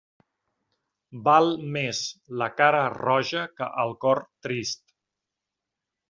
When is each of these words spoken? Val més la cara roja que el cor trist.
Val 1.25 1.49
més 1.75 1.99
la 2.41 2.47
cara 2.61 2.79
roja 2.93 3.43
que 3.59 3.67
el 3.83 3.93
cor 4.05 4.23
trist. 4.47 4.83